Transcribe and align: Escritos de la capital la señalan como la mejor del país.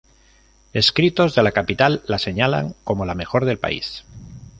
Escritos 0.73 1.35
de 1.35 1.43
la 1.43 1.51
capital 1.51 2.01
la 2.07 2.17
señalan 2.17 2.73
como 2.83 3.05
la 3.05 3.13
mejor 3.13 3.45
del 3.45 3.59
país. 3.59 4.03